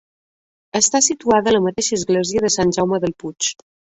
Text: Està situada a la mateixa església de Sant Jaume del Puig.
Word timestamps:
Està 0.79 1.01
situada 1.07 1.51
a 1.51 1.53
la 1.57 1.61
mateixa 1.67 1.99
església 1.99 2.45
de 2.45 2.51
Sant 2.57 2.75
Jaume 2.79 3.03
del 3.07 3.17
Puig. 3.25 3.53